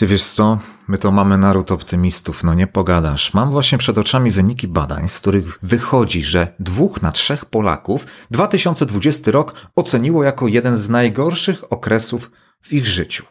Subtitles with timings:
[0.00, 0.58] Ty wiesz co,
[0.88, 3.34] my to mamy naród optymistów, no nie pogadasz.
[3.34, 9.30] Mam właśnie przed oczami wyniki badań, z których wychodzi, że dwóch na trzech Polaków 2020
[9.30, 13.24] rok oceniło jako jeden z najgorszych okresów w ich życiu.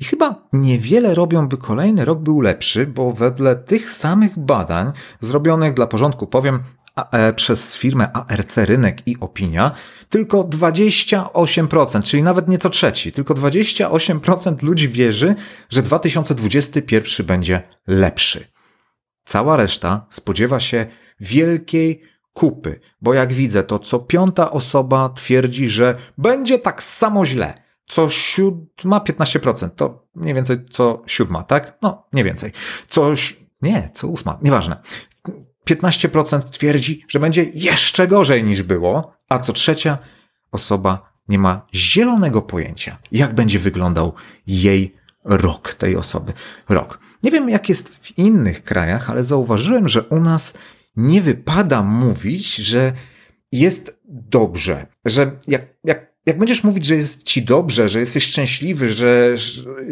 [0.00, 5.74] I chyba niewiele robią, by kolejny rok był lepszy, bo wedle tych samych badań, zrobionych
[5.74, 6.62] dla porządku powiem,
[7.36, 9.70] przez firmę ARC Rynek i Opinia
[10.08, 15.34] tylko 28%, czyli nawet nieco trzeci, tylko 28% ludzi wierzy,
[15.70, 18.46] że 2021 będzie lepszy.
[19.24, 20.86] Cała reszta spodziewa się
[21.20, 27.54] wielkiej kupy, bo jak widzę, to co piąta osoba twierdzi, że będzie tak samo źle.
[27.86, 31.78] Co siódma 15%, to mniej więcej co siódma, tak?
[31.82, 32.52] No, mniej więcej.
[32.88, 34.76] Coś, nie, co ósma, nieważne.
[35.70, 39.98] 15% twierdzi, że będzie jeszcze gorzej niż było, a co trzecia
[40.52, 44.12] osoba nie ma zielonego pojęcia, jak będzie wyglądał
[44.46, 46.32] jej rok, tej osoby.
[46.68, 46.98] Rok.
[47.22, 50.54] Nie wiem, jak jest w innych krajach, ale zauważyłem, że u nas
[50.96, 52.92] nie wypada mówić, że
[53.52, 58.88] jest dobrze, że jak, jak, jak będziesz mówić, że jest ci dobrze, że jesteś szczęśliwy,
[58.88, 59.34] że,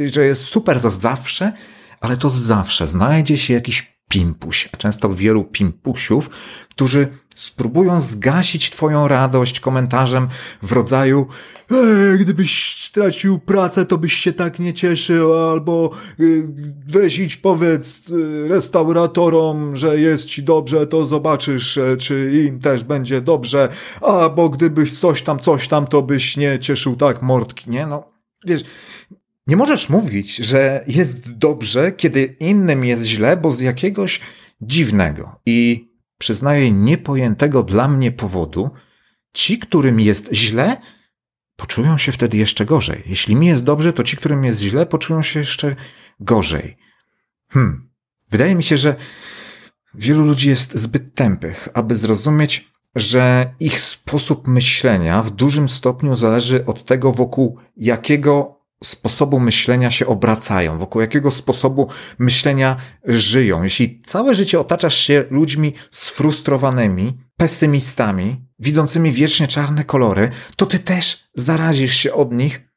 [0.04, 1.52] że jest super, to zawsze,
[2.00, 6.30] ale to zawsze znajdzie się jakiś pimpuś, a często wielu pimpusiów,
[6.70, 10.28] którzy spróbują zgasić Twoją radość komentarzem
[10.62, 11.26] w rodzaju
[11.70, 16.48] Ej, gdybyś stracił pracę, to byś się tak nie cieszył, albo y,
[16.86, 22.84] weź idź powiedz y, restauratorom, że jest ci dobrze, to zobaczysz, e, czy im też
[22.84, 23.68] będzie dobrze,
[24.00, 27.86] a bo gdybyś coś tam, coś tam, to byś nie cieszył tak mordki, nie?
[27.86, 28.04] No,
[28.46, 28.64] wiesz,
[29.46, 34.20] nie możesz mówić, że jest dobrze, kiedy innym jest źle, bo z jakiegoś
[34.60, 38.70] dziwnego i przyznaję niepojętego dla mnie powodu,
[39.32, 40.76] ci, którym jest źle,
[41.56, 43.02] poczują się wtedy jeszcze gorzej.
[43.06, 45.76] Jeśli mi jest dobrze, to ci, którym jest źle, poczują się jeszcze
[46.20, 46.76] gorzej.
[47.48, 47.90] Hmm.
[48.30, 48.94] Wydaje mi się, że
[49.94, 56.66] wielu ludzi jest zbyt tępych, aby zrozumieć, że ich sposób myślenia w dużym stopniu zależy
[56.66, 58.53] od tego, wokół jakiego
[58.84, 63.62] sposobu myślenia się obracają, wokół jakiego sposobu myślenia żyją.
[63.62, 71.24] Jeśli całe życie otaczasz się ludźmi sfrustrowanymi, pesymistami, widzącymi wiecznie czarne kolory, to ty też
[71.34, 72.68] zarazisz się od nich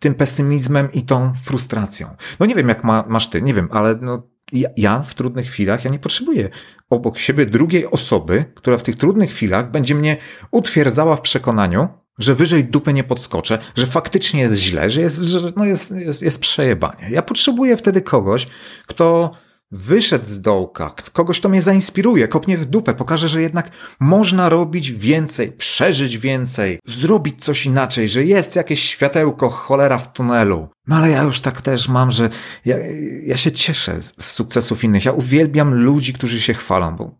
[0.00, 2.16] tym pesymizmem i tą frustracją.
[2.40, 4.22] No nie wiem, jak ma, masz ty, nie wiem, ale no,
[4.52, 6.48] ja, ja w trudnych chwilach, ja nie potrzebuję
[6.90, 10.16] obok siebie drugiej osoby, która w tych trudnych chwilach będzie mnie
[10.50, 11.88] utwierdzała w przekonaniu,
[12.18, 16.22] że wyżej dupy nie podskoczę, że faktycznie jest źle, że jest, że no jest, jest,
[16.22, 17.08] jest przejebanie.
[17.10, 18.46] Ja potrzebuję wtedy kogoś,
[18.86, 19.30] kto
[19.70, 23.70] wyszedł z dołka, kogoś, kto mnie zainspiruje, kopnie w dupę, pokaże, że jednak
[24.00, 30.68] można robić więcej, przeżyć więcej, zrobić coś inaczej, że jest jakieś światełko, cholera w tunelu.
[30.86, 32.28] No ale ja już tak też mam, że
[32.64, 32.76] ja,
[33.22, 35.04] ja się cieszę z sukcesów innych.
[35.04, 37.18] Ja uwielbiam ludzi, którzy się chwalą, bo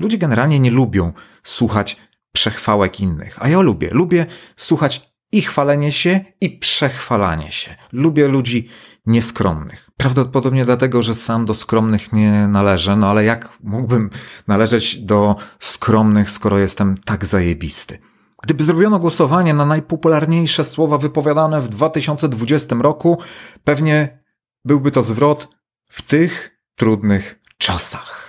[0.00, 1.96] ludzie generalnie nie lubią słuchać
[2.34, 3.36] przechwałek innych.
[3.42, 3.88] A ja lubię.
[3.92, 7.74] Lubię słuchać i chwalenie się, i przechwalanie się.
[7.92, 8.68] Lubię ludzi
[9.06, 9.90] nieskromnych.
[9.96, 14.10] Prawdopodobnie dlatego, że sam do skromnych nie należę, no ale jak mógłbym
[14.48, 17.98] należeć do skromnych, skoro jestem tak zajebisty?
[18.42, 23.18] Gdyby zrobiono głosowanie na najpopularniejsze słowa wypowiadane w 2020 roku,
[23.64, 24.24] pewnie
[24.64, 25.48] byłby to zwrot
[25.90, 28.23] w tych trudnych czasach.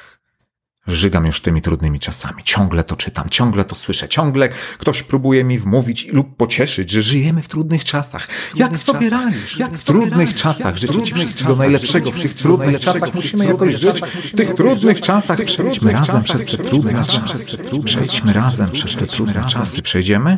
[0.87, 2.43] Żygam już tymi trudnymi czasami.
[2.43, 7.41] Ciągle to czytam, ciągle to słyszę, ciągle ktoś próbuje mi wmówić lub pocieszyć, że żyjemy
[7.41, 8.27] w trudnych czasach.
[8.27, 9.57] Trudnych jak sobie czasach, radzisz?
[9.57, 12.11] Jak w trudnych czasach życzyć wszystkiego najlepszego.
[12.11, 14.01] W tych trudnych czasach musimy jakoś żyć.
[14.01, 17.57] W tych trudnych czasach przejdźmy razem przez te trudne czasy.
[17.85, 19.81] Przejdźmy razem przez te trudne czasy.
[19.81, 20.37] Przejdziemy?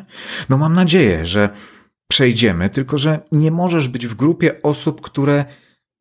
[0.50, 1.50] No mam nadzieję, że
[2.07, 5.46] przejdziemy, tylko że nie możesz być w grupie osób, które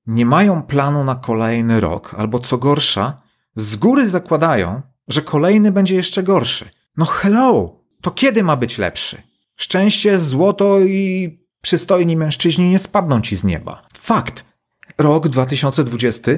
[0.06, 3.25] nie mają planu na kolejny rok, albo co gorsza,
[3.56, 6.70] z góry zakładają, że kolejny będzie jeszcze gorszy.
[6.96, 9.22] No hello, to kiedy ma być lepszy?
[9.56, 13.82] Szczęście, złoto i przystojni mężczyźni nie spadną ci z nieba.
[13.98, 14.44] Fakt.
[14.98, 16.32] Rok 2020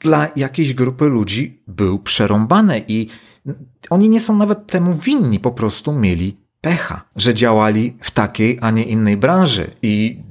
[0.00, 3.06] dla jakiejś grupy ludzi był przerąbany i
[3.90, 8.70] oni nie są nawet temu winni, po prostu mieli pecha, że działali w takiej, a
[8.70, 10.22] nie innej branży i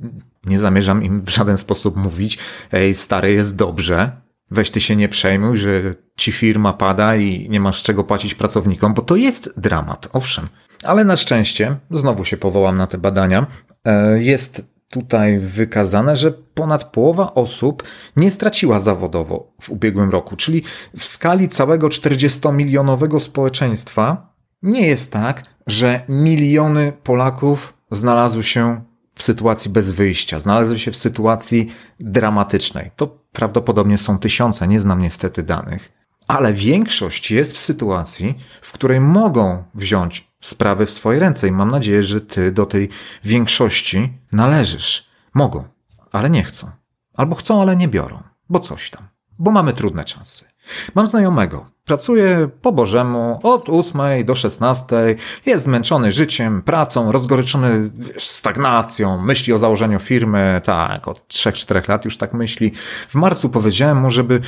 [0.46, 2.38] nie zamierzam im w żaden sposób mówić,
[2.72, 4.22] ej, stary jest dobrze,
[4.52, 8.94] weź ty się nie przejmuj, że ci firma pada i nie masz czego płacić pracownikom,
[8.94, 10.48] bo to jest dramat, owszem.
[10.84, 13.48] Ale na szczęście, znowu się powołam na te badania,
[13.86, 17.84] e, jest tutaj wykazane, że ponad połowa osób
[18.16, 20.64] nie straciła zawodowo w ubiegłym roku, czyli
[20.98, 24.34] w skali całego 40-milionowego społeczeństwa
[24.64, 28.82] nie jest tak, że miliony Polaków znalazły się
[29.22, 31.68] w sytuacji bez wyjścia, znalazły się w sytuacji
[32.00, 32.92] dramatycznej.
[32.96, 35.92] To prawdopodobnie są tysiące, nie znam niestety danych,
[36.28, 41.72] ale większość jest w sytuacji, w której mogą wziąć sprawy w swoje ręce i mam
[41.72, 42.90] nadzieję, że ty do tej
[43.24, 45.08] większości należysz.
[45.34, 45.64] Mogą,
[46.12, 46.72] ale nie chcą.
[47.14, 49.08] Albo chcą, ale nie biorą, bo coś tam,
[49.40, 50.51] bo mamy trudne czasy.
[50.96, 55.16] Mam znajomego, pracuje po Bożemu od 8 do 16,
[55.46, 62.18] jest zmęczony życiem, pracą, rozgoryczony stagnacją, myśli o założeniu firmy, tak, od 3-4 lat już
[62.18, 62.72] tak myśli.
[63.10, 64.42] W marcu powiedziałem mu, żeby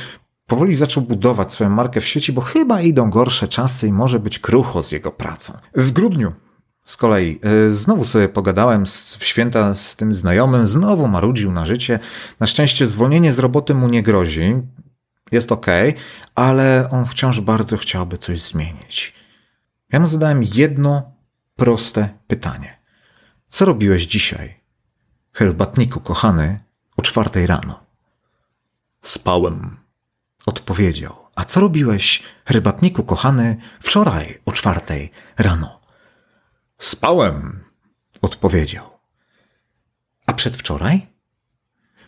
[0.46, 4.38] powoli zaczął budować swoją markę w sieci, bo chyba idą gorsze czasy i może być
[4.38, 5.52] krucho z jego pracą.
[5.74, 6.32] W grudniu
[6.84, 8.86] z kolei y, znowu sobie pogadałem
[9.18, 11.98] w święta z tym znajomym, znowu marudził na życie.
[12.40, 14.62] Na szczęście zwolnienie z roboty mu nie grozi
[15.34, 15.66] jest ok,
[16.34, 19.14] ale on wciąż bardzo chciałby coś zmienić.
[19.92, 21.12] Ja mu zadałem jedno
[21.56, 22.78] proste pytanie.
[23.48, 24.60] Co robiłeś dzisiaj,
[25.32, 26.60] herbatniku kochany,
[26.96, 27.84] o czwartej rano?
[29.02, 29.76] Spałem,
[30.46, 31.24] odpowiedział.
[31.36, 35.80] A co robiłeś, herbatniku kochany, wczoraj o czwartej rano?
[36.78, 37.64] Spałem,
[38.22, 38.90] odpowiedział.
[40.26, 41.06] A przedwczoraj?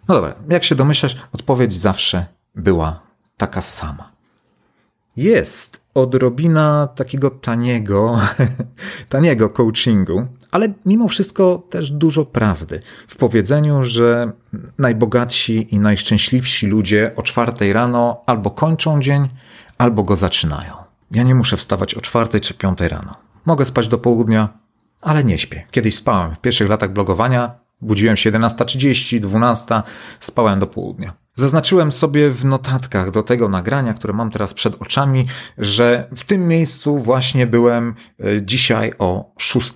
[0.09, 3.06] No dobra, jak się domyślasz, odpowiedź zawsze była
[3.37, 4.13] taka sama.
[5.17, 8.19] Jest odrobina takiego taniego,
[9.09, 14.33] taniego coachingu, ale mimo wszystko też dużo prawdy w powiedzeniu, że
[14.79, 19.29] najbogatsi i najszczęśliwsi ludzie o czwartej rano albo kończą dzień,
[19.79, 20.73] albo go zaczynają.
[21.11, 23.15] Ja nie muszę wstawać o czwartej czy piątej rano.
[23.47, 24.49] Mogę spać do południa,
[25.01, 25.67] ale nie śpię.
[25.71, 26.35] Kiedyś spałem.
[26.35, 29.83] W pierwszych latach blogowania budziłem się 11.30, 12,
[30.21, 31.26] spałem do południa.
[31.39, 35.27] Zaznaczyłem sobie w notatkach do tego nagrania, które mam teraz przed oczami,
[35.59, 39.73] że w tym miejscu właśnie byłem e, dzisiaj o 6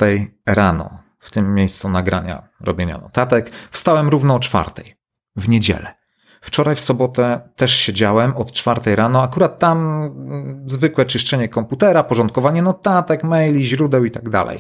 [0.47, 0.99] rano.
[1.19, 3.51] W tym miejscu nagrania robienia notatek.
[3.71, 4.97] Wstałem równo o czwartej
[5.37, 6.00] w niedzielę.
[6.41, 12.63] Wczoraj w sobotę też siedziałem od czwartej rano, akurat tam mm, zwykłe czyszczenie komputera, porządkowanie
[12.63, 14.59] notatek, maili, źródeł i tak dalej.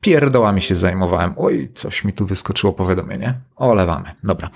[0.00, 1.34] Pierdołami się zajmowałem.
[1.36, 3.40] Oj, coś mi tu wyskoczyło powiadomienie.
[3.56, 4.10] Olewamy.
[4.24, 4.50] Dobra.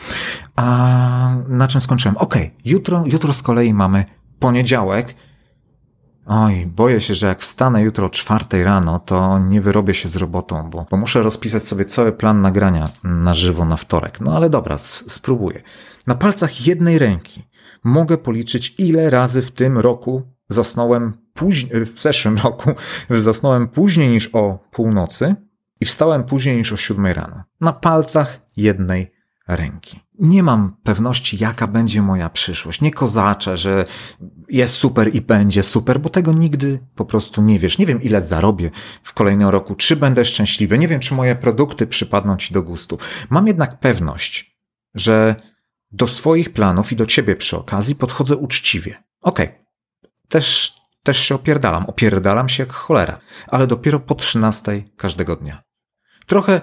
[0.57, 2.17] A na czym skończyłem?
[2.17, 2.57] Okej, okay.
[2.65, 4.05] jutro, jutro z kolei mamy
[4.39, 5.15] poniedziałek.
[6.27, 10.17] Oj, boję się, że jak wstanę jutro o czwartej rano, to nie wyrobię się z
[10.17, 14.21] robotą, bo, bo muszę rozpisać sobie cały plan nagrania na żywo na wtorek.
[14.21, 15.63] No ale dobra, spróbuję.
[16.11, 17.43] Na palcach jednej ręki
[17.85, 22.71] mogę policzyć, ile razy w tym roku zasnąłem później, w zeszłym roku
[23.11, 25.35] zasnąłem później niż o północy
[25.81, 27.43] i wstałem później niż o siódmej rano.
[27.61, 29.13] Na palcach jednej
[29.49, 30.01] ręki.
[30.19, 32.81] Nie mam pewności, jaka będzie moja przyszłość.
[32.81, 33.85] Nie kozaczę, że
[34.49, 37.79] jest super i będzie super, bo tego nigdy po prostu nie wiesz.
[37.79, 38.71] Nie wiem, ile zarobię
[39.03, 42.99] w kolejnym roku, czy będę szczęśliwy, nie wiem, czy moje produkty przypadną ci do gustu.
[43.31, 44.57] Mam jednak pewność,
[44.95, 45.37] że
[45.93, 49.03] do swoich planów i do ciebie przy okazji podchodzę uczciwie.
[49.21, 49.59] Okej, okay.
[50.29, 55.63] też, też się opierdalam, opierdalam się jak cholera, ale dopiero po trzynastej każdego dnia.
[56.27, 56.61] Trochę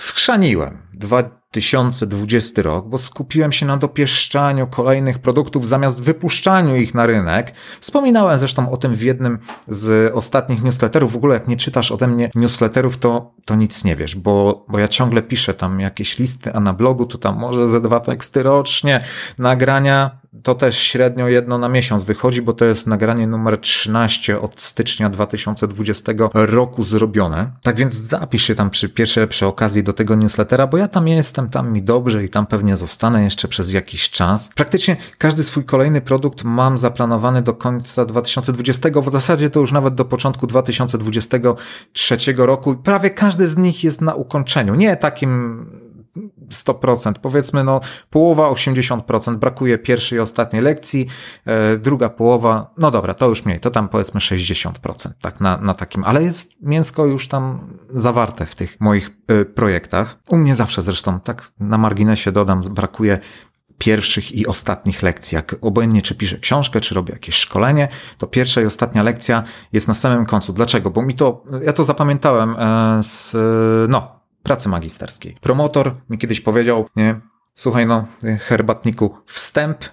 [0.00, 0.88] schrzaniłem.
[0.94, 7.52] Dwa, 2020 rok, bo skupiłem się na dopieszczaniu kolejnych produktów zamiast wypuszczaniu ich na rynek.
[7.80, 11.12] Wspominałem zresztą o tym w jednym z ostatnich newsletterów.
[11.12, 14.78] W ogóle jak nie czytasz ode mnie newsletterów, to, to nic nie wiesz, bo, bo
[14.78, 18.42] ja ciągle piszę tam jakieś listy, a na blogu to tam może ze dwa teksty
[18.42, 19.04] rocznie,
[19.38, 24.60] nagrania to też średnio jedno na miesiąc wychodzi, bo to jest nagranie numer 13 od
[24.60, 27.52] stycznia 2020 roku zrobione.
[27.62, 31.08] Tak więc zapisz się tam przy pierwszej przy okazji do tego newslettera, bo ja tam
[31.08, 34.50] jestem, tam mi dobrze i tam pewnie zostanę jeszcze przez jakiś czas.
[34.54, 39.94] Praktycznie każdy swój kolejny produkt mam zaplanowany do końca 2020, w zasadzie to już nawet
[39.94, 42.74] do początku 2023 roku.
[42.74, 44.74] Prawie każdy z nich jest na ukończeniu.
[44.74, 45.66] Nie takim
[46.50, 51.06] 100%, powiedzmy no połowa, 80%, brakuje pierwszej i ostatniej lekcji,
[51.46, 55.74] e, druga połowa, no dobra, to już mniej, to tam powiedzmy 60%, tak, na, na
[55.74, 60.18] takim, ale jest mięsko już tam zawarte w tych moich e, projektach.
[60.28, 63.18] U mnie zawsze zresztą, tak na marginesie dodam, brakuje
[63.78, 65.36] pierwszych i ostatnich lekcji.
[65.36, 69.88] Jak obojętnie czy piszę książkę, czy robię jakieś szkolenie, to pierwsza i ostatnia lekcja jest
[69.88, 70.52] na samym końcu.
[70.52, 70.90] Dlaczego?
[70.90, 73.36] Bo mi to, ja to zapamiętałem e, z,
[73.90, 74.17] no,
[74.48, 75.36] pracy magisterskiej.
[75.40, 77.20] Promotor mi kiedyś powiedział, nie,
[77.54, 78.06] słuchaj no,
[78.40, 79.84] herbatniku, wstęp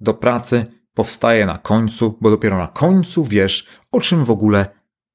[0.00, 4.66] do pracy powstaje na końcu, bo dopiero na końcu wiesz, o czym w ogóle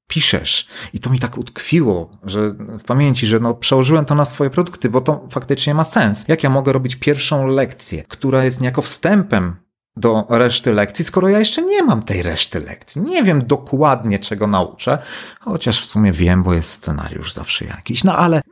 [0.08, 0.68] piszesz.
[0.92, 4.90] I to mi tak utkwiło, że w pamięci, że no, przełożyłem to na swoje produkty,
[4.90, 6.24] bo to faktycznie ma sens.
[6.28, 9.56] Jak ja mogę robić pierwszą lekcję, która jest niejako wstępem
[9.96, 13.02] do reszty lekcji, skoro ja jeszcze nie mam tej reszty lekcji.
[13.02, 14.98] Nie wiem dokładnie, czego nauczę,
[15.40, 18.04] chociaż w sumie wiem, bo jest scenariusz zawsze jakiś.
[18.04, 18.42] No ale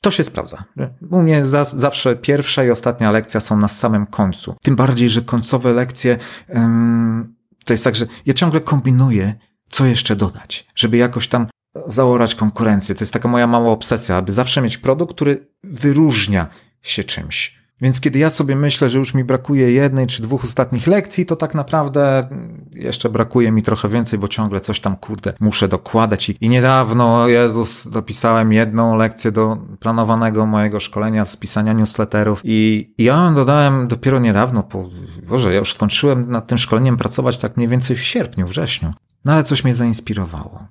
[0.00, 0.64] to się sprawdza.
[1.10, 4.56] U mnie za, zawsze pierwsza i ostatnia lekcja są na samym końcu.
[4.62, 7.34] Tym bardziej, że końcowe lekcje um,
[7.64, 9.34] to jest tak, że ja ciągle kombinuję,
[9.68, 11.46] co jeszcze dodać, żeby jakoś tam
[11.86, 12.94] zaorać konkurencję.
[12.94, 16.48] To jest taka moja mała obsesja, aby zawsze mieć produkt, który wyróżnia
[16.82, 17.63] się czymś.
[17.80, 21.36] Więc kiedy ja sobie myślę, że już mi brakuje jednej czy dwóch ostatnich lekcji, to
[21.36, 22.28] tak naprawdę
[22.72, 26.28] jeszcze brakuje mi trochę więcej, bo ciągle coś tam, kurde, muszę dokładać.
[26.28, 32.92] I, i niedawno, Jezus, dopisałem jedną lekcję do planowanego mojego szkolenia z pisania newsletterów i,
[32.98, 34.88] i ja ją dodałem dopiero niedawno, po,
[35.28, 38.92] Boże, ja już skończyłem nad tym szkoleniem pracować tak mniej więcej w sierpniu, wrześniu.
[39.24, 40.66] No ale coś mnie zainspirowało.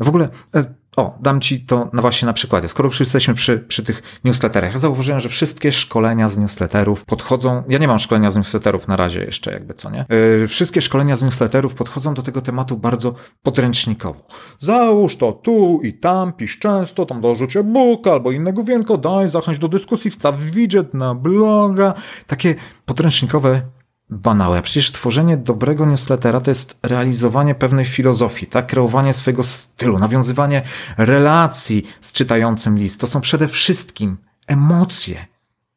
[0.00, 0.64] W ogóle, e,
[0.98, 2.68] o, dam ci to na właśnie na przykładzie.
[2.68, 7.62] Skoro już jesteśmy przy, przy tych newsletterach, ja zauważyłem, że wszystkie szkolenia z newsletterów podchodzą,
[7.68, 10.06] ja nie mam szkolenia z newsletterów na razie jeszcze jakby, co nie?
[10.40, 14.20] Yy, wszystkie szkolenia z newsletterów podchodzą do tego tematu bardzo podręcznikowo.
[14.60, 19.58] Załóż to tu i tam, pisz często, tam dorzuć e-book albo innego wienko, daj, zachęć
[19.58, 21.94] do dyskusji, wstaw widget na bloga.
[22.26, 23.62] Takie podręcznikowe
[24.10, 24.62] banałe.
[24.62, 28.66] Przecież tworzenie dobrego newslettera to jest realizowanie pewnej filozofii, tak?
[28.66, 30.62] Kreowanie swojego stylu, nawiązywanie
[30.96, 33.00] relacji z czytającym list.
[33.00, 35.26] To są przede wszystkim emocje.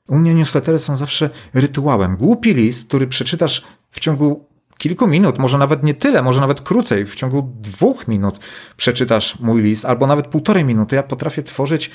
[0.07, 2.17] U mnie newslettery są zawsze rytuałem.
[2.17, 4.45] Głupi list, który przeczytasz w ciągu
[4.77, 8.39] kilku minut, może nawet nie tyle, może nawet krócej, w ciągu dwóch minut
[8.77, 10.95] przeczytasz mój list, albo nawet półtorej minuty.
[10.95, 11.91] Ja potrafię tworzyć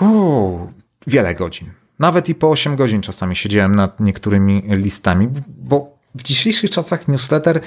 [0.00, 0.72] uu,
[1.06, 1.70] wiele godzin.
[1.98, 7.60] Nawet i po 8 godzin czasami siedziałem nad niektórymi listami, bo w dzisiejszych czasach newsletter,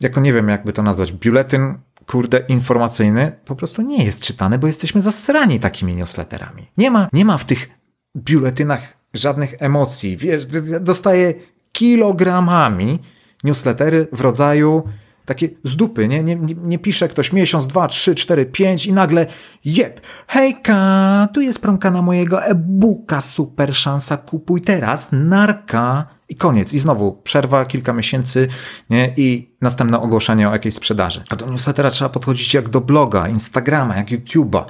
[0.00, 1.74] jako nie wiem jakby to nazwać, biuletyn,
[2.06, 6.66] kurde, informacyjny, po prostu nie jest czytany, bo jesteśmy zasrani takimi newsletterami.
[6.76, 7.70] Nie ma, nie ma w tych
[8.16, 10.16] biuletynach żadnych emocji.
[10.16, 10.46] Wiesz,
[10.80, 11.34] dostaję
[11.72, 12.98] kilogramami
[13.44, 14.84] newslettery w rodzaju
[15.26, 16.22] takie z dupy, nie?
[16.22, 19.26] Nie, nie, nie pisze ktoś miesiąc, dwa, trzy, cztery, pięć i nagle
[19.64, 26.72] jeb, hejka, tu jest promka na mojego e-booka, super szansa, kupuj teraz, narka i koniec.
[26.72, 28.48] I znowu przerwa kilka miesięcy
[28.90, 29.14] nie?
[29.16, 31.24] i następne ogłoszenie o jakiejś sprzedaży.
[31.28, 34.64] A do newslettera trzeba podchodzić jak do bloga, Instagrama, jak YouTube'a.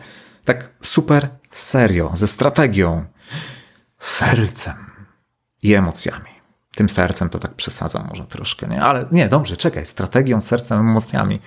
[0.45, 3.05] Tak super serio, ze strategią,
[3.99, 4.75] sercem
[5.63, 6.36] i emocjami
[6.77, 8.83] tym sercem to tak przesadzam może troszkę, nie?
[8.83, 11.41] Ale nie, dobrze, czekaj, strategią, sercem, emocjami.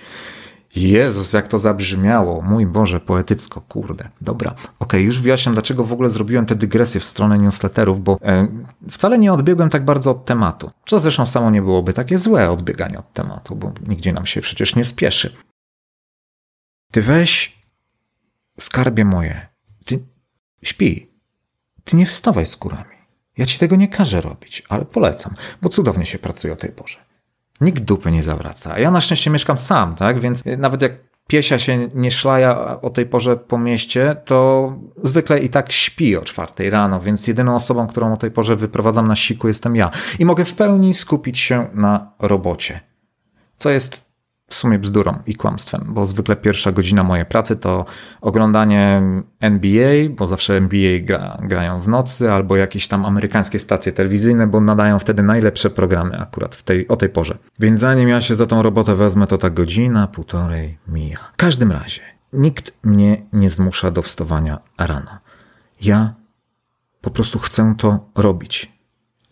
[0.76, 2.42] Jezus, jak to zabrzmiało.
[2.42, 4.08] Mój Boże, poetycko, kurde.
[4.20, 8.18] Dobra, okej, okay, już wyjaśniam, dlaczego w ogóle zrobiłem te dygresje w stronę newsletterów, bo
[8.22, 8.48] e,
[8.90, 10.70] wcale nie odbiegłem tak bardzo od tematu.
[10.86, 14.76] Co zresztą samo nie byłoby takie złe odbieganie od tematu, bo nigdzie nam się przecież
[14.76, 15.36] nie spieszy.
[16.92, 17.60] Ty weź
[18.60, 19.48] skarbie moje.
[19.84, 19.98] Ty
[20.62, 21.10] śpi.
[21.84, 22.99] Ty nie wstawaj z kurami.
[23.38, 26.98] Ja ci tego nie każę robić, ale polecam, bo cudownie się pracuje o tej porze.
[27.60, 28.78] Nikt dupy nie zawraca.
[28.78, 30.20] Ja na szczęście mieszkam sam, tak?
[30.20, 30.92] Więc nawet jak
[31.28, 34.72] piesia się nie szlaja o tej porze po mieście, to
[35.02, 39.08] zwykle i tak śpi o czwartej rano, więc jedyną osobą, którą o tej porze wyprowadzam
[39.08, 39.90] na siku jestem ja.
[40.18, 42.80] I mogę w pełni skupić się na robocie.
[43.56, 44.09] Co jest
[44.50, 47.84] w sumie bzdurą i kłamstwem, bo zwykle pierwsza godzina mojej pracy to
[48.20, 49.02] oglądanie
[49.40, 54.60] NBA, bo zawsze NBA gra, grają w nocy, albo jakieś tam amerykańskie stacje telewizyjne, bo
[54.60, 57.38] nadają wtedy najlepsze programy akurat w tej, o tej porze.
[57.60, 61.18] Więc zanim ja się za tą robotę wezmę, to ta godzina, półtorej mija.
[61.18, 62.02] W każdym razie,
[62.32, 65.18] nikt mnie nie zmusza do wstawania rano.
[65.82, 66.14] Ja
[67.00, 68.72] po prostu chcę to robić.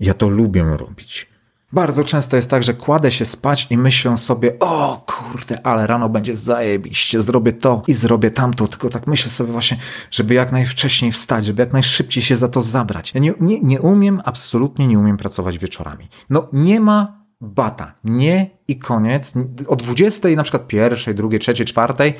[0.00, 1.37] Ja to lubię robić.
[1.72, 6.08] Bardzo często jest tak, że kładę się spać i myślę sobie, o kurde, ale rano
[6.08, 9.78] będzie zajebiście, zrobię to i zrobię tamto, tylko tak myślę sobie właśnie,
[10.10, 13.14] żeby jak najwcześniej wstać, żeby jak najszybciej się za to zabrać.
[13.14, 16.08] Ja nie, nie, nie umiem, absolutnie nie umiem pracować wieczorami.
[16.30, 19.34] No nie ma bata, nie i koniec.
[19.66, 22.14] O 20, na przykład pierwszej, drugiej, trzeciej, czwartej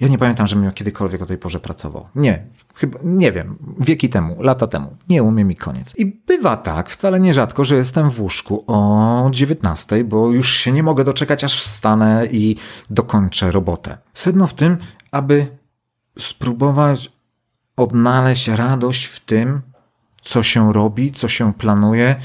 [0.00, 2.08] ja nie pamiętam, żebym kiedykolwiek o tej porze pracował.
[2.14, 4.96] Nie, chyba, nie wiem, wieki temu, lata temu.
[5.08, 5.98] Nie umiem i koniec.
[5.98, 10.82] I bywa tak, wcale nierzadko, że jestem w łóżku o 19, bo już się nie
[10.82, 12.56] mogę doczekać, aż wstanę i
[12.90, 13.98] dokończę robotę.
[14.14, 14.76] Sedno w tym,
[15.10, 15.46] aby
[16.18, 17.12] spróbować
[17.76, 19.60] odnaleźć radość w tym,
[20.22, 22.16] co się robi, co się planuje,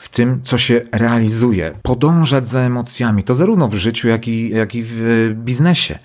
[0.00, 1.74] w tym, co się realizuje.
[1.82, 5.98] Podążać za emocjami, to zarówno w życiu, jak i, jak i w biznesie.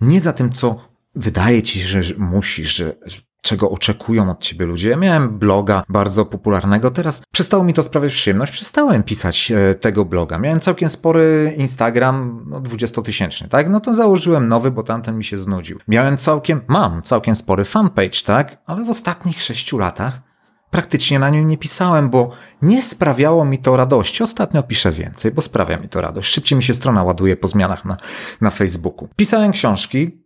[0.00, 2.94] Nie za tym, co wydaje ci, że musisz, że
[3.40, 4.90] czego oczekują od ciebie ludzie.
[4.90, 10.04] Ja miałem bloga bardzo popularnego, teraz przestało mi to sprawiać przyjemność, przestałem pisać e, tego
[10.04, 10.38] bloga.
[10.38, 13.68] Miałem całkiem spory Instagram, no 20-tysięczny, tak?
[13.68, 15.78] No to założyłem nowy, bo tamten mi się znudził.
[15.88, 18.62] Miałem całkiem, mam całkiem spory fanpage, tak?
[18.66, 20.31] Ale w ostatnich sześciu latach
[20.72, 22.30] praktycznie na nią nie pisałem, bo
[22.62, 24.22] nie sprawiało mi to radości.
[24.22, 26.32] Ostatnio piszę więcej, bo sprawia mi to radość.
[26.32, 27.96] Szybciej mi się strona ładuje po zmianach na,
[28.40, 29.08] na Facebooku.
[29.16, 30.24] Pisałem książki,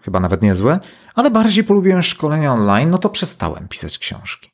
[0.00, 0.80] chyba nawet niezłe,
[1.14, 4.50] ale bardziej polubiłem szkolenia online, no to przestałem pisać książki.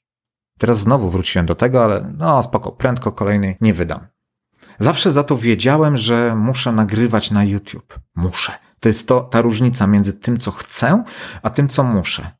[0.58, 4.06] Teraz znowu wróciłem do tego, ale no spoko, prędko kolejnej nie wydam.
[4.78, 7.98] Zawsze za to wiedziałem, że muszę nagrywać na YouTube.
[8.14, 8.52] Muszę.
[8.80, 11.04] To jest to, ta różnica między tym, co chcę,
[11.42, 12.30] a tym, co muszę.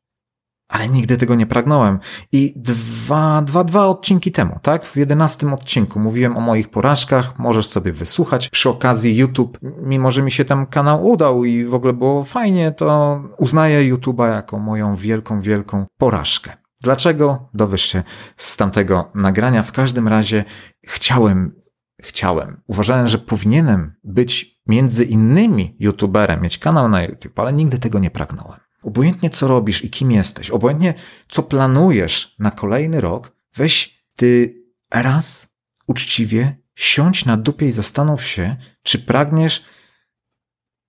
[0.73, 1.99] Ale nigdy tego nie pragnąłem.
[2.31, 4.85] I dwa, dwa, dwa odcinki temu, tak?
[4.85, 8.49] W jedenastym odcinku mówiłem o moich porażkach, możesz sobie wysłuchać.
[8.49, 12.71] Przy okazji YouTube, mimo że mi się tam kanał udał i w ogóle było fajnie,
[12.71, 16.53] to uznaję YouTube'a jako moją wielką, wielką porażkę.
[16.81, 17.49] Dlaczego?
[17.53, 18.03] Dowiesz się
[18.37, 19.63] z tamtego nagrania.
[19.63, 20.43] W każdym razie
[20.85, 21.55] chciałem,
[22.01, 27.99] chciałem, uważałem, że powinienem być między innymi YouTuberem, mieć kanał na YouTube, ale nigdy tego
[27.99, 28.62] nie pragnąłem.
[28.83, 30.93] Obojętnie co robisz i kim jesteś, obojętnie
[31.29, 34.61] co planujesz na kolejny rok, weź ty
[34.91, 35.47] raz
[35.87, 39.65] uczciwie siądź na dupie i zastanów się, czy pragniesz,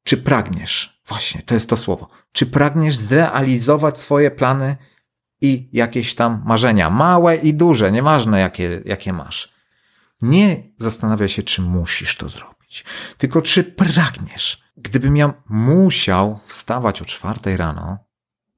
[0.04, 4.76] czy pragniesz, właśnie to jest to słowo, czy pragniesz zrealizować swoje plany
[5.40, 9.54] i jakieś tam marzenia, małe i duże, nieważne jakie, jakie masz.
[10.22, 12.84] Nie zastanawia się, czy musisz to zrobić,
[13.18, 14.63] tylko czy pragniesz.
[14.76, 17.98] Gdybym ja musiał wstawać o czwartej rano,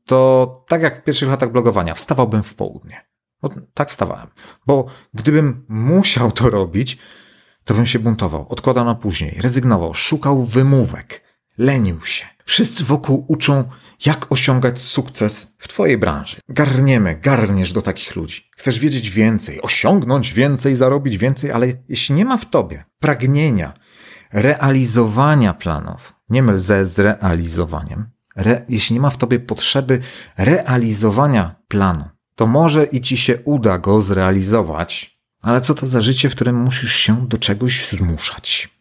[0.04, 3.06] to tak jak w pierwszych latach blogowania, wstawałbym w południe.
[3.42, 4.28] Bo tak wstawałem.
[4.66, 6.98] Bo gdybym musiał to robić,
[7.64, 11.22] to bym się buntował, odkładał na później, rezygnował, szukał wymówek,
[11.58, 12.26] lenił się.
[12.44, 13.64] Wszyscy wokół uczą,
[14.06, 16.40] jak osiągać sukces w Twojej branży.
[16.48, 18.50] Garniemy, garniesz do takich ludzi.
[18.56, 23.72] Chcesz wiedzieć więcej, osiągnąć więcej, zarobić więcej, ale jeśli nie ma w Tobie pragnienia,
[24.32, 30.00] realizowania planów, nie myl ze zrealizowaniem, re, jeśli nie ma w Tobie potrzeby
[30.38, 32.04] realizowania planu,
[32.34, 36.56] to może i Ci się uda go zrealizować, ale co to za życie, w którym
[36.56, 38.76] musisz się do czegoś zmuszać?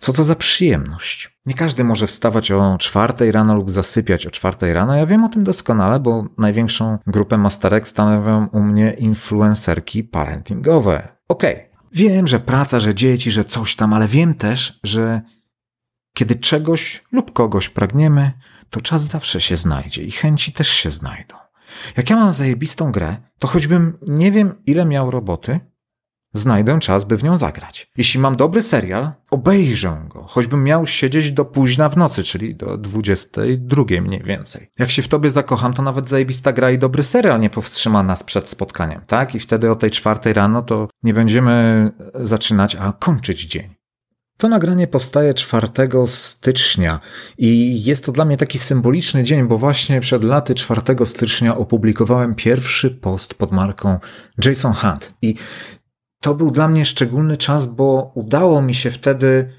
[0.00, 1.38] Co to za przyjemność?
[1.46, 4.94] Nie każdy może wstawać o czwartej rano lub zasypiać o czwartej rano.
[4.94, 11.08] Ja wiem o tym doskonale, bo największą grupę masterek stanowią u mnie influencerki parentingowe.
[11.28, 11.71] Okej, okay.
[11.92, 15.22] Wiem, że praca, że dzieci, że coś tam, ale wiem też, że
[16.14, 18.32] kiedy czegoś lub kogoś pragniemy,
[18.70, 21.36] to czas zawsze się znajdzie i chęci też się znajdą.
[21.96, 25.60] Jak ja mam zajebistą grę, to choćbym nie wiem ile miał roboty,
[26.34, 27.90] znajdę czas, by w nią zagrać.
[27.96, 32.78] Jeśli mam dobry serial, obejrzę go, choćbym miał siedzieć do późna w nocy, czyli do
[32.78, 34.66] 22 mniej więcej.
[34.78, 38.22] Jak się w tobie zakocham, to nawet zajebista gra i dobry serial nie powstrzyma nas
[38.22, 39.34] przed spotkaniem, tak?
[39.34, 43.74] I wtedy o tej czwartej rano to nie będziemy zaczynać, a kończyć dzień.
[44.36, 45.68] To nagranie powstaje 4
[46.06, 47.00] stycznia
[47.38, 52.34] i jest to dla mnie taki symboliczny dzień, bo właśnie przed laty 4 stycznia opublikowałem
[52.34, 53.98] pierwszy post pod marką
[54.44, 55.14] Jason Hunt.
[55.22, 55.34] I
[56.22, 59.52] to był dla mnie szczególny czas, bo udało mi się wtedy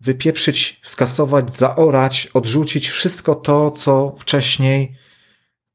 [0.00, 4.96] wypieprzyć, skasować, zaorać, odrzucić wszystko to, co wcześniej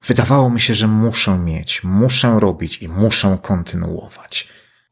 [0.07, 4.47] wydawało mi się, że muszę mieć, muszę robić i muszę kontynuować.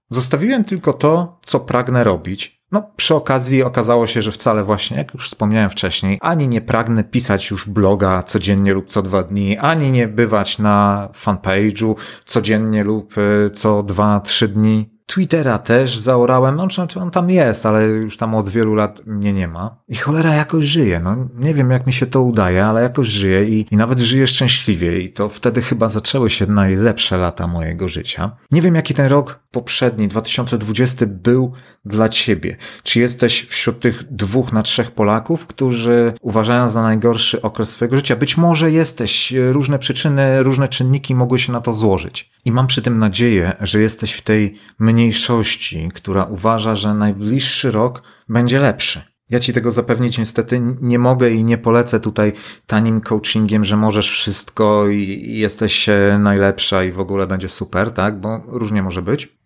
[0.09, 2.61] Zostawiłem tylko to, co pragnę robić.
[2.71, 7.03] No, przy okazji okazało się, że wcale właśnie, jak już wspomniałem wcześniej, ani nie pragnę
[7.03, 13.13] pisać już bloga codziennie lub co dwa dni, ani nie bywać na fanpage'u codziennie lub
[13.17, 15.00] e, co dwa, trzy dni.
[15.11, 19.33] Twittera też zaorałem, no, znaczy on tam jest, ale już tam od wielu lat mnie
[19.33, 19.75] nie ma.
[19.87, 23.45] I cholera jakoś żyje, no nie wiem jak mi się to udaje, ale jakoś żyje
[23.45, 28.31] i, i nawet żyję szczęśliwie i to wtedy chyba zaczęły się najlepsze lata mojego życia.
[28.51, 31.53] Nie wiem jaki ten rok poprzedni, 2020 był
[31.85, 32.57] dla ciebie.
[32.83, 38.15] Czy jesteś wśród tych dwóch na trzech Polaków, którzy uważają za najgorszy okres swojego życia?
[38.15, 42.31] Być może jesteś, różne przyczyny, różne czynniki mogły się na to złożyć.
[42.45, 44.55] I mam przy tym nadzieję, że jesteś w tej
[45.01, 49.01] mniejszości, która uważa, że najbliższy rok będzie lepszy.
[49.29, 52.33] Ja ci tego zapewnić niestety nie mogę i nie polecę tutaj
[52.67, 58.19] tanim coachingiem, że możesz wszystko i jesteś najlepsza i w ogóle będzie super, tak?
[58.19, 59.37] Bo różnie może być.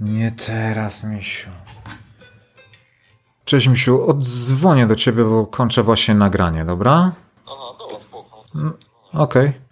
[0.00, 1.50] Nie teraz, Misiu.
[3.44, 4.10] Cześć, Misiu.
[4.10, 7.12] Odzwonię do ciebie, bo kończę właśnie nagranie, dobra?
[7.46, 8.44] Aha, dobra, spoko.
[8.54, 8.72] Mm,
[9.12, 9.48] okej.
[9.48, 9.65] Okay.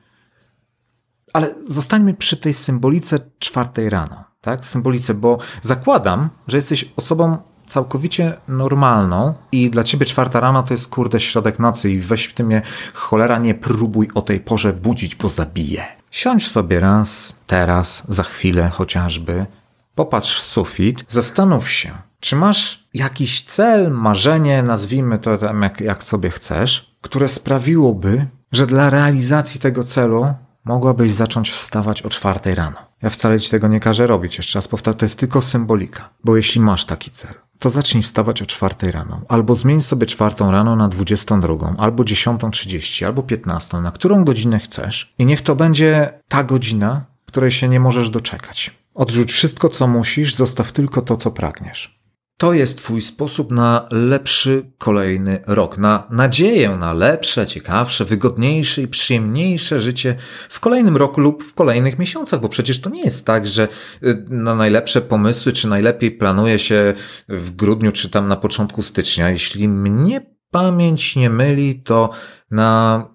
[1.35, 4.66] Ale zostańmy przy tej symbolice czwartej rano, tak?
[4.66, 10.88] Symbolice, bo zakładam, że jesteś osobą całkowicie normalną i dla ciebie czwarta rano to jest
[10.88, 12.62] kurde środek nocy i weź w tym mnie
[12.94, 15.85] cholera nie próbuj o tej porze budzić, bo zabiję.
[16.11, 19.47] Siądź sobie raz, teraz, za chwilę chociażby,
[19.94, 26.05] popatrz w sufit, zastanów się, czy masz jakiś cel, marzenie, nazwijmy to tam jak, jak
[26.05, 32.77] sobie chcesz, które sprawiłoby, że dla realizacji tego celu mogłabyś zacząć wstawać o czwartej rano.
[33.03, 36.11] Ja wcale ci tego nie każę robić, jeszcze raz powtarzam, to jest tylko symbolika.
[36.24, 39.20] Bo jeśli masz taki cel, to zacznij wstawać o czwartej rano.
[39.29, 44.24] Albo zmień sobie czwartą rano na dwudziestą drugą, albo dziesiątą trzydzieści, albo piętnastą, na którą
[44.24, 45.14] godzinę chcesz.
[45.18, 48.70] I niech to będzie ta godzina, której się nie możesz doczekać.
[48.94, 52.03] Odrzuć wszystko, co musisz, zostaw tylko to, co pragniesz.
[52.38, 58.88] To jest Twój sposób na lepszy kolejny rok, na nadzieję na lepsze, ciekawsze, wygodniejsze i
[58.88, 60.16] przyjemniejsze życie
[60.49, 63.68] w kolejnym roku lub w kolejnych miesiącach, bo przecież to nie jest tak, że
[64.03, 66.94] y, na najlepsze pomysły, czy najlepiej planuje się
[67.29, 69.31] w grudniu, czy tam na początku stycznia.
[69.31, 72.11] Jeśli mnie pamięć nie myli, to
[72.54, 73.06] na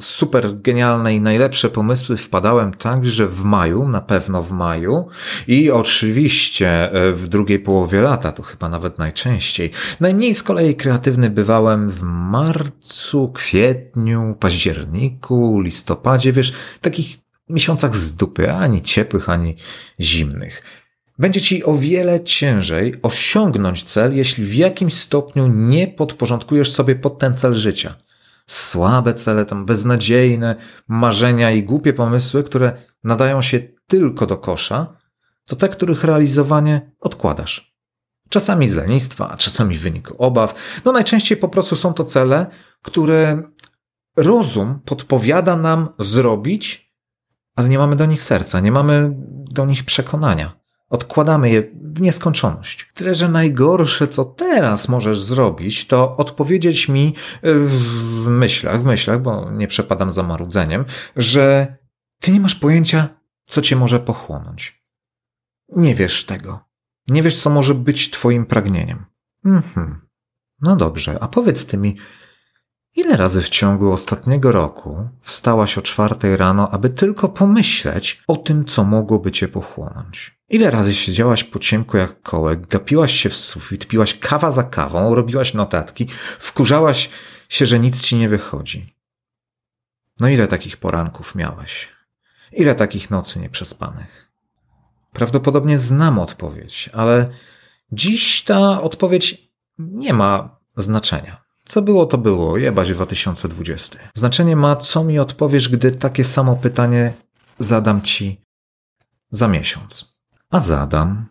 [0.00, 5.08] super genialne i najlepsze pomysły wpadałem także w maju, na pewno w maju
[5.48, 9.70] i oczywiście e, w drugiej połowie lata, to chyba nawet najczęściej.
[10.00, 17.18] Najmniej z kolei kreatywny bywałem w marcu, kwietniu, październiku, listopadzie, wiesz, takich
[17.48, 19.56] miesiącach z dupy, ani ciepłych, ani
[20.00, 20.62] zimnych.
[21.18, 27.18] Będzie ci o wiele ciężej osiągnąć cel, jeśli w jakimś stopniu nie podporządkujesz sobie pod
[27.18, 27.94] ten cel życia.
[28.46, 30.56] Słabe cele, tam beznadziejne
[30.88, 32.72] marzenia i głupie pomysły, które
[33.04, 34.96] nadają się tylko do kosza,
[35.44, 37.76] to te, których realizowanie odkładasz.
[38.28, 40.80] Czasami z lenistwa, a czasami w wyniku obaw.
[40.84, 42.46] No najczęściej po prostu są to cele,
[42.82, 43.42] które
[44.16, 46.92] rozum podpowiada nam zrobić,
[47.56, 49.12] ale nie mamy do nich serca, nie mamy
[49.50, 50.65] do nich przekonania.
[50.88, 52.90] Odkładamy je w nieskończoność.
[52.94, 59.50] Tyle, że najgorsze, co teraz możesz zrobić, to odpowiedzieć mi w myślach, w myślach, bo
[59.50, 60.84] nie przepadam za marudzeniem,
[61.16, 61.76] że
[62.20, 63.08] ty nie masz pojęcia,
[63.46, 64.84] co cię może pochłonąć.
[65.68, 66.60] Nie wiesz tego.
[67.08, 69.04] Nie wiesz, co może być twoim pragnieniem.
[69.44, 70.00] Mhm.
[70.60, 71.96] No dobrze, a powiedz ty mi,
[72.94, 78.64] ile razy w ciągu ostatniego roku wstałaś o czwartej rano, aby tylko pomyśleć o tym,
[78.64, 80.35] co mogłoby cię pochłonąć?
[80.48, 85.14] Ile razy siedziałaś po ciemku jak kołek, gapiłaś się w sufit, piłaś kawa za kawą,
[85.14, 86.06] robiłaś notatki,
[86.38, 87.10] wkurzałaś
[87.48, 88.94] się, że nic ci nie wychodzi.
[90.20, 91.88] No ile takich poranków miałeś?
[92.52, 94.30] Ile takich nocy nieprzespanych?
[95.12, 97.28] Prawdopodobnie znam odpowiedź, ale
[97.92, 101.44] dziś ta odpowiedź nie ma znaczenia.
[101.64, 103.98] Co było, to było, jebać 2020.
[104.14, 107.12] Znaczenie ma, co mi odpowiesz, gdy takie samo pytanie
[107.58, 108.40] zadam ci
[109.30, 110.15] za miesiąc.
[110.50, 111.26] A zadam.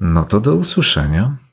[0.00, 1.43] No to do usłyszenia.